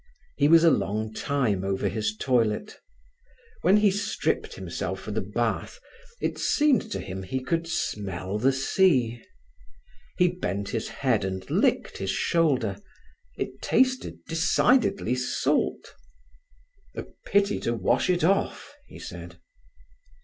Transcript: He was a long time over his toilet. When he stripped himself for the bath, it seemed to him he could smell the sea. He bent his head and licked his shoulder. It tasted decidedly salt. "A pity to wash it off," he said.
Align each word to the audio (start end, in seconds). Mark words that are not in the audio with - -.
He 0.35 0.47
was 0.47 0.63
a 0.63 0.71
long 0.71 1.13
time 1.13 1.63
over 1.63 1.87
his 1.87 2.15
toilet. 2.17 2.79
When 3.61 3.77
he 3.77 3.91
stripped 3.91 4.55
himself 4.55 4.99
for 4.99 5.11
the 5.11 5.21
bath, 5.21 5.79
it 6.19 6.39
seemed 6.39 6.91
to 6.93 6.99
him 6.99 7.21
he 7.21 7.39
could 7.39 7.67
smell 7.67 8.39
the 8.39 8.51
sea. 8.51 9.21
He 10.17 10.27
bent 10.27 10.69
his 10.69 10.87
head 10.89 11.23
and 11.23 11.47
licked 11.51 11.99
his 11.99 12.09
shoulder. 12.09 12.77
It 13.37 13.61
tasted 13.61 14.17
decidedly 14.27 15.13
salt. 15.13 15.93
"A 16.95 17.03
pity 17.27 17.59
to 17.59 17.75
wash 17.75 18.09
it 18.09 18.23
off," 18.23 18.73
he 18.87 18.97
said. 18.97 19.37